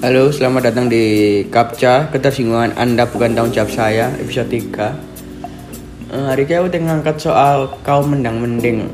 [0.00, 1.04] Halo, selamat datang di
[1.52, 7.68] Kapca Ketersinggungan Anda bukan tanggung jawab saya Episode 3 Eh, Hari ini aku ngangkat soal
[7.84, 8.88] kau mendang mending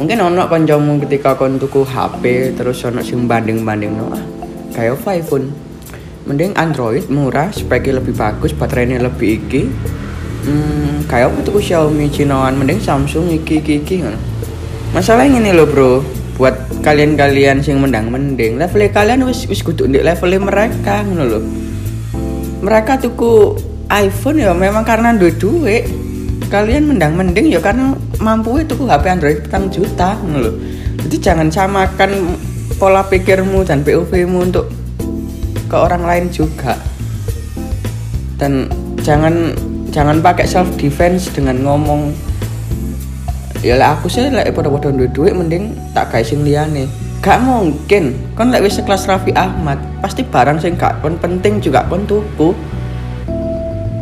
[0.00, 4.08] Mungkin ono kancamu ketika kau tuku HP Terus ono sing banding-banding no.
[4.08, 4.24] Ah,
[4.72, 5.52] Kayak iPhone?
[6.24, 9.68] Mending Android murah, speknya lebih bagus, baterainya lebih iki.
[10.48, 12.56] Hmm, Kayak aku tuku Xiaomi Cinoan?
[12.56, 14.00] Mending Samsung iki iki iki.
[14.96, 20.02] Masalahnya ini loh bro buat kalian-kalian sing mendang mending level kalian wis wis kudu ndek
[20.02, 21.40] level mereka ngono lho.
[22.64, 23.54] Mereka tuku
[23.92, 25.86] iPhone ya memang karena duit duit.
[26.50, 30.52] Kalian mendang mending ya karena mampu itu HP Android petang juta ngono lho.
[31.06, 32.34] Jadi jangan samakan
[32.80, 34.66] pola pikirmu dan POV-mu untuk
[35.70, 36.74] ke orang lain juga.
[38.34, 38.66] Dan
[39.06, 39.54] jangan
[39.94, 42.10] jangan pakai self defense dengan ngomong
[43.64, 46.84] ya lah aku sih lek pada-pada duit duit mending tak kayak liane
[47.24, 48.12] gak mungkin.
[48.36, 52.52] Kan lek wis sekelas Raffi Ahmad pasti barang sing gak kon penting juga kon tuku.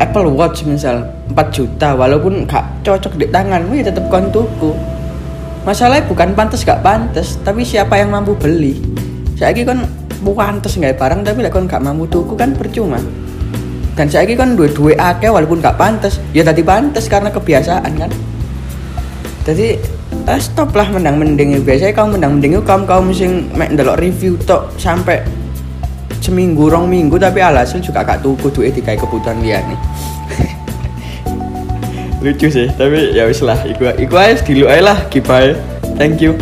[0.03, 4.75] Apple Watch misal 4 juta walaupun gak cocok di tanganmu ya tetep kon tuku.
[5.63, 8.83] Masalahnya bukan pantas gak pantas tapi siapa yang mampu beli?
[9.39, 9.87] Saya kon
[10.35, 12.99] pantas nggak barang tapi lek kon gak mampu tuku kan percuma.
[13.95, 18.11] Dan saya kan duit-duit akeh walaupun gak pantas ya tadi pantas karena kebiasaan kan
[19.43, 19.79] jadi
[20.31, 21.59] eh, stop lah mendang mending.
[21.67, 25.23] Biasanya kamu mendang mending kamu kamu sing mek ndelok review tok sampai
[26.23, 29.79] seminggu rong minggu tapi alhasil juga gak tuku duit kayak kebutuhan dia nih.
[32.23, 33.59] Lucu sih tapi ya wis lah.
[33.67, 35.59] Iku iku aja dulu aja lah goodbye
[35.99, 36.39] thank you